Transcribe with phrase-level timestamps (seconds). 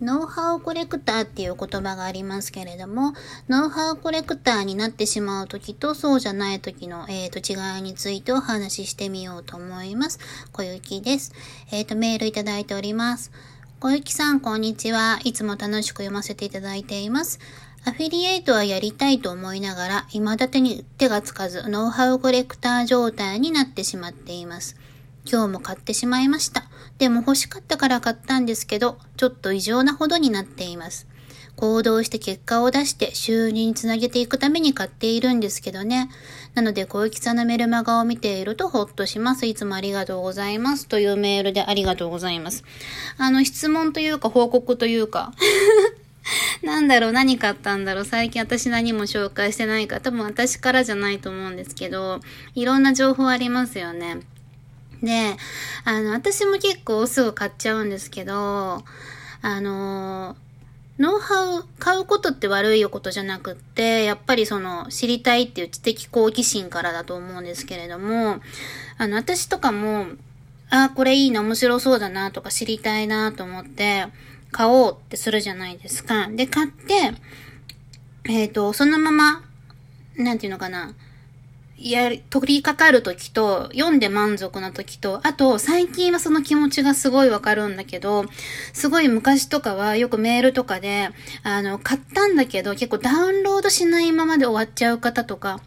[0.00, 3.14] ノウハウコレクターっていう言葉がありますけれども、
[3.48, 10.18] ノウハウコレクターになってしまう時とそうじゃない時の、えー、と違いについてお話ししてみようと思います。
[10.52, 11.32] 小雪です。
[11.70, 13.32] えっ、ー、と、メールいただいております。
[13.80, 15.18] 小雪さん、こんにちは。
[15.24, 17.38] いつも楽しく読ませていただいています。
[17.86, 24.76] アフィリエイトはやりたいと思いながら、未だ手に手がつかず、ノウハウコレクター状態になってしまっています。
[25.30, 26.64] 今日も買ってしまいました。
[26.98, 31.06] でも欲しかったから買ったんですけど、ちょっと異常なほどになっています。
[31.56, 36.10] 行動して結果を出して収入につなげていくために買っているんですけどね。
[36.54, 39.46] なので、小雪さんのメルマガを見ているとほっとします。
[39.46, 40.86] いつもありがとうございます。
[40.86, 42.62] というメールでありがとうございます。
[43.16, 45.32] あの、質問というか報告というか
[46.62, 48.04] なんだろう、何買ったんだろう。
[48.04, 50.00] 最近私何も紹介してないか。
[50.00, 52.20] 多分私からじゃないと思うんですけど、
[52.54, 54.20] いろんな情報ありますよね。
[55.02, 55.36] で、
[55.84, 58.84] あの、私も結構すぐ買っちゃうんですけど、
[59.42, 60.36] あの、
[60.98, 68.40] ノウハウ、買うことって悪いことじゃなくって、やっぱりその、知りたいっていう知的好奇心からだと思うんですけれども、
[68.96, 70.06] あの、私とかも、
[70.70, 74.06] あ、これいいな、面白そうだな、とか知りたいな、と思って、
[74.52, 76.28] 買おうってするじゃないですか。
[76.28, 77.12] で、買って、
[78.24, 79.42] えっ、ー、と、そのまま、
[80.16, 80.94] なんていうのかな、
[81.78, 88.24] やり、取り掛かる時と、読んで満足な時と、あと、最近はその気持ちがすごいわかるんだけど、
[88.72, 91.10] すごい昔とかはよくメールとかで、
[91.42, 95.60] あの、買ったんだけど、結構ダウンロードしないままで終わっちゃう方とか、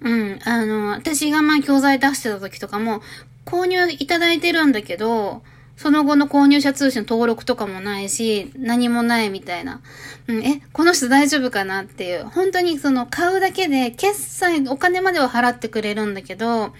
[0.00, 3.02] うん、あの、私がまあ教材出してた時とかも、
[3.44, 5.42] 購入いただいてるんだけど、
[5.76, 9.80] その後の購入者通信登録とかもないし、何もないみたいな。
[10.28, 12.24] うん、え、この人大丈夫かなっていう。
[12.26, 16.72] 本当にその買うだけで、決済、お金までは払ってくれるんだけど、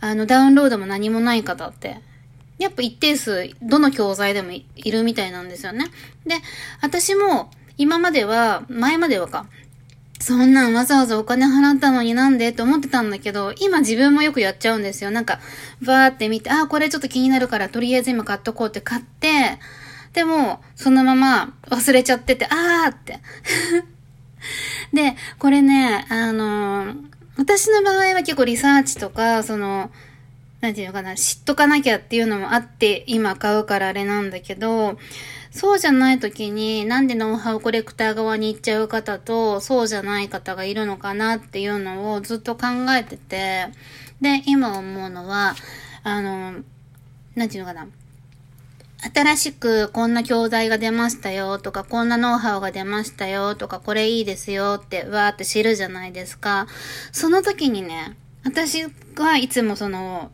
[0.00, 2.00] あの、ダウンロードも何もない方って、
[2.58, 5.86] やっぱ一定数、どの教材でもいるみたいなんですよね。
[6.26, 6.36] で、
[6.80, 9.46] 私も、今までは、前まではか、
[10.24, 15.10] そんなんわざわざお金払ったのになんでって思ってたんだけど、今自分もよくやっちゃうんですよ。
[15.10, 15.38] なんか、
[15.82, 19.58] バーって見て、あ、これちょっと気になるから、とりあえず今買っとこうって買って、
[20.14, 23.20] でも、そのまま忘れちゃってて、あーって。
[24.94, 26.96] で、これね、あのー、
[27.36, 29.90] 私の場合は結構リサーチとか、その、
[30.64, 34.98] なんていうのかな、知っとかなきゃっていうのもあって、今買うからあれなんだけど、
[35.50, 43.66] そうじゃない時になんでノウハウコレクター側に行っちゃう方とそうじゃない方がいるのかなっていうのをずっと考えてて、
[44.22, 45.54] で、今思うのは、
[46.02, 46.54] あの、
[47.34, 47.86] なんていうのかな。
[49.14, 56.68] 新しくこんな教材が出ましたよとか、こんなノウハウが出ましたよとか、これいいですよってわーって知るじゃないですか。
[57.12, 58.84] その時にね、私
[59.16, 60.30] はいつもその、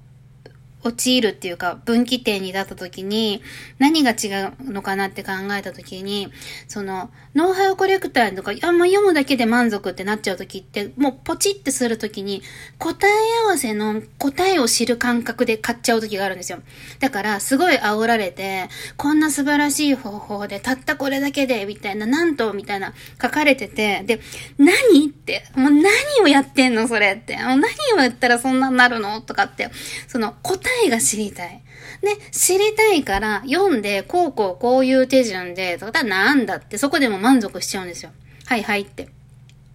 [0.83, 3.43] 陥るっていうか、分岐点に立った時に、
[3.79, 6.33] 何が違うのかなって考えた時に、
[6.69, 12.43] その、ノウハウコレクターとか、あんま読むだけで満足ってなっちゃう時って、もうポチってする時に、
[12.79, 13.11] 答え
[13.47, 16.61] 合わせの答えを知る感覚で買っちゃう時があるんですよ。
[16.99, 24.21] だから、すごい煽られて、こんな素晴らしい方法で、たったこれだけで、みたいな、なんと、みたいな、書かれてて、で、
[24.59, 25.85] 何って、もう何
[26.25, 27.37] をやってんのそれって。
[27.37, 27.63] もう何
[27.97, 29.21] をやったらそんなになるの？
[29.21, 29.71] とかって、
[30.09, 31.63] その答えが知りたい。
[32.03, 38.11] ね、知りたいから読んで、こうこうこういう手順で、とか、なんだって、そこでも満足しちゃうんですよ。
[38.47, 39.09] はいはいって。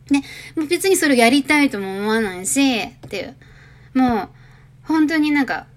[0.09, 0.23] ね、
[0.55, 3.35] もう別にそれやりたいとも思わないし、っていう。
[3.93, 4.29] もう、
[4.83, 5.67] 本当になんか、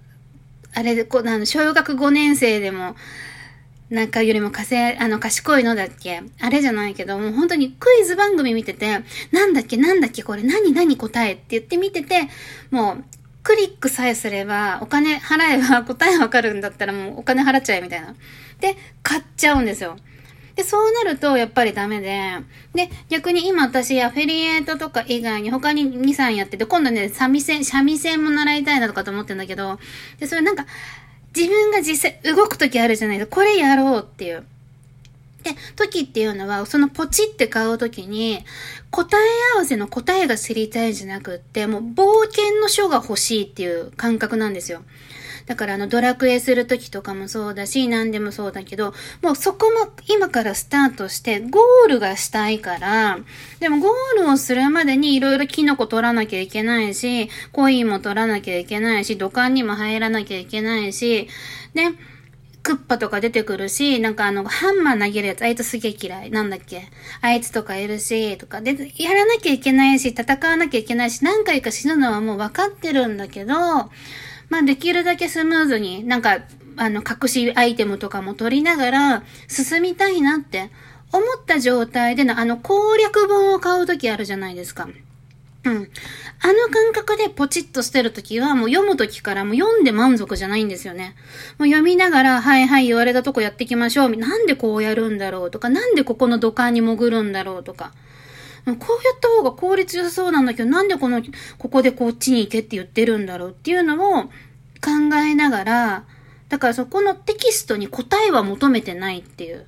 [0.75, 2.95] あれで、こう、あの、小学5年生でも、
[3.89, 6.21] なんかよりも稼あの、賢いのだっけ？
[6.39, 9.01] あれじゃないけど、もう本当にクイズ番組見てて、
[9.31, 11.33] なんだっけなんだっけこれ何何答え？
[11.33, 12.29] って言って見てて、
[12.69, 13.03] もう、
[13.43, 18.15] クリックさえすれば、お金払えば答えわかるんだったらもうお金払っちゃえみたいな。
[18.59, 19.97] で、買っちゃうんですよ。
[20.55, 22.33] で、そうなるとやっぱりダメで、
[22.73, 29.79] で、逆に今私アフィリエイトとか以外に他に2、3やってて、今度ね、三味線、三味線も習いたいなとかと思ってんだけど、
[30.19, 30.65] で、それなんか、
[31.35, 33.35] 自分が実際動くときあるじゃないですか。
[33.37, 34.43] これやろうっていう。
[35.43, 38.43] で、時っていうのは、そのポチって買う時に、
[38.91, 39.21] 答え
[39.55, 44.81] 合わせの答えが知りたいじゃなくって、もう冒険の書が欲しいっていう感覚なんですよ。
[45.49, 48.93] だからあのドラクエする時とかもそうだし、何でもそうだけど、
[49.23, 53.17] もうそこも今からスタートして、ゴールがしたいから、
[53.59, 61.27] でもゴールをするまでにいろいろキノコ取らなきゃいけないし、コインも取らなきゃいけないし、土管にも入らなきゃいけないし、
[61.73, 61.89] で、
[62.61, 66.29] クッパとか出てくるし、なんかあの、ハンマー投げるやつ、あいつすげえ嫌い。
[66.29, 66.89] なんだっけ？
[67.21, 68.61] あいつとかいるし、とか。
[68.61, 73.89] で、やらなきゃいけないし、戦わなきゃいけないし、何回か死ぬのはもう分かってるんだけど、ま
[74.59, 76.39] あできるだけスムーズに、なんか、
[76.75, 80.69] あの、隠しアイテムとかも取りながら進みたいなって
[81.11, 84.87] 思った状態でのあの攻略本を買うときあるじゃないですか。
[85.65, 85.73] うん。
[85.73, 91.15] あの感覚でポチッと捨てるときは、もう読むときからもう読んで満足じゃないんですよね。
[91.57, 94.15] もう読みながら、はいはい言われたとこやっていきましょう。
[94.15, 97.93] なんでこうやるんだろうとか、なんでここの土管に潜るんだろうとか。
[98.65, 98.77] こうや
[99.15, 101.21] った方が効率良さそうなんだけど、なんでこの、
[101.57, 104.31] ここでこっちに行けって言ってるんだろうっていうのを考
[105.15, 106.03] えながら、
[106.49, 109.65] だからそこのテキストに答えは求めてないっていう。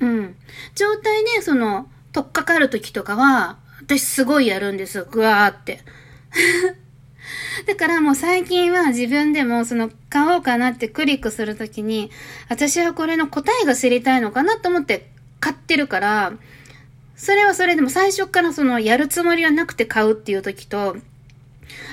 [0.00, 0.36] うん。
[0.74, 5.06] 状態で、その、とっかかるときとかは、私すごいやるんですよ。
[5.10, 5.80] ぐわーって。
[7.66, 12.10] だからもう最近は自分でもその買おうかなってクリックするときに、
[12.48, 16.32] 私はこれの答えが知りたいのかなと思って買ってるから、
[17.16, 20.96] それはそれでも最初からそのやるつもりはなくて買うっていう時と、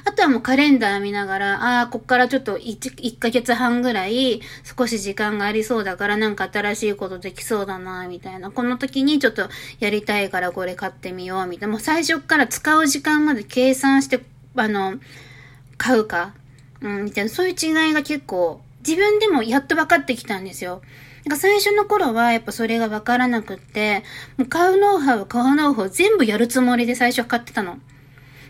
[0.05, 8.51] あとはもうカレンダー見ながら、ああ、こっからちょっと 1, 1ヶ月半ぐらい少し時間がありそうだからなんか新しいことできそうだな、みたいな。
[8.51, 9.49] この時にちょっと
[9.79, 11.71] やりたいからこれ買ってみよう、みたいな。
[11.73, 14.21] もう最初から使う時間まで計算して、
[14.55, 14.95] あの、
[15.77, 16.33] 買うか、
[16.81, 17.29] うん、みたいな。
[17.29, 20.81] そういう違いが結構自分でもやっと分かってきたんですよ。
[21.25, 24.03] なんか最初の頃はやっぱそれが分からなくって、
[24.37, 27.77] もう買うノウハウ、買うノウハウ全部やるつもりで最初買ってたの。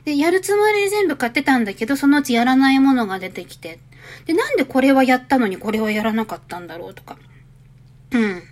[0.05, 3.79] で、やるつもりで全部買ってたんだけど、そのうちやらないものが出てきて。
[4.25, 7.17] で、なんでこれはやったのにこれはやらなかったんだろうとか。
[8.11, 8.43] うん。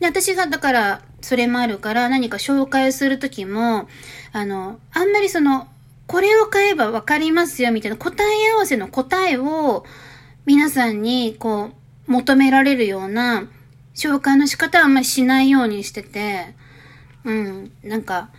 [0.00, 3.88] で、私が、だから、それもあるから、何か紹介するときも、
[4.32, 5.68] あの、あんまりその、
[6.06, 9.84] これを買えばわかりますよ、みたいな答え合わせの答えを、
[10.44, 11.70] 皆さんに、こ
[12.08, 13.48] う、求められるような、
[13.94, 16.54] 紹介の仕方はあんまりしないようにしてて、
[17.24, 18.30] うん、なんか、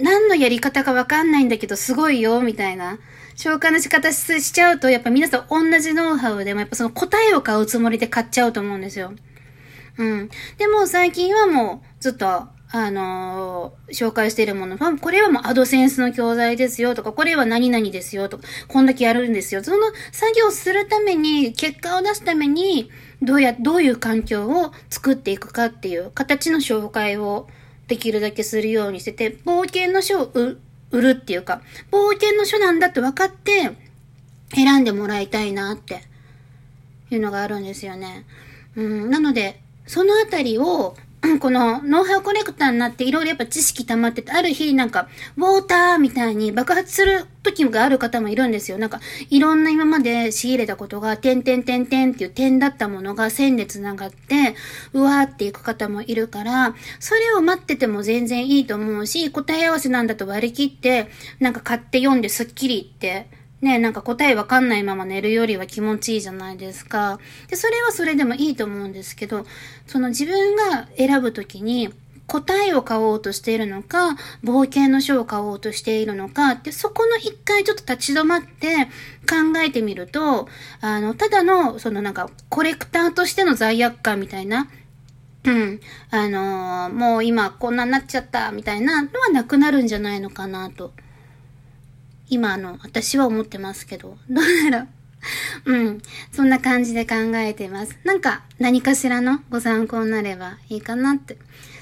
[0.00, 2.98] 何のやり方かわかんないんだけど、すごいよ、みたいな。
[3.36, 9.12] 紹介の仕方しちゃうと、やっぱ皆さん同じノウハウでも、やっぱその答えを買うつもりで買っちゃうと思うんですよ。
[9.98, 10.30] うん。
[10.56, 19.64] でも最近はもう、ずっと、あのー、紹介しているものは、これはもうアドセンスの教材ですよとか、これは何々ですよとか、こんだけやるんですよ。
[19.64, 19.78] その
[20.12, 22.90] 作業するために、結果を出すために、
[23.22, 27.48] どうや、どういう環境を作っていくかっていう形の紹介を
[27.88, 30.60] できるだけするようにしてて、冒険の書を売
[30.92, 33.72] るっていうか、冒険の書なんだって分かって
[34.54, 36.02] 選んでもらいたいなって
[37.10, 38.26] いうのがあるんですよね。
[38.76, 40.96] うん、なので、そのあたりを
[41.40, 48.78] このノウハウコレクターになっていろいろやっぱ知識溜まってて、ある日なんか、ウォーターみたいに爆発する時がある方もいるんですよ。
[48.78, 54.54] なんか、いろんな今まで仕入れたことが、点点点点っていう点だったものが線で繋がって、
[54.92, 61.08] うわーっていく方もいるから、それを待ってても全然いいと思うし、答え合わせなんだと割り切って、
[61.40, 67.18] なんか買って読んですっきりってね、なんか答えわかんないまま寝るよりは気持ちいいじゃないですか。
[67.48, 69.46] で、それはそれでもいいと思うんですけど、
[69.86, 71.92] その自分が選ぶときに、
[72.28, 74.10] 答えを買おうとしているのか、
[74.44, 78.84] 冒険の書を買おうとしているのかって、そこの一回ちょっと立ち止まって
[79.26, 80.46] 考えてみると、
[80.82, 84.68] あの、ただの、そのなんか、コレクターとしての罪悪感みたいな、
[85.44, 85.80] うん、
[86.10, 90.92] あの、もう今こんなになっちゃった、みたいなのはなくなるんじゃないのかなと。
[92.28, 94.88] 今の、私は思ってますけど、どうだろう。
[95.66, 96.02] うん。
[96.32, 97.96] そんな感じで考えてます。
[98.04, 101.38] なんか、何かしらのご参考になればいいかなって。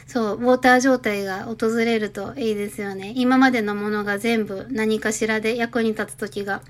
[0.07, 3.13] そう、ウォーター状態が訪れるといいですよね。
[3.17, 6.63] 今までのものが全部何かしらで役に立つ時が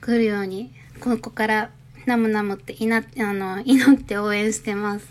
[0.00, 1.70] 来るように、ここから
[2.06, 5.06] ナムナムっていな、あの、 祈って応援してます。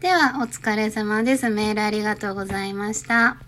[0.00, 1.48] では、お疲れ様です。
[1.50, 3.47] メールありがとうございました。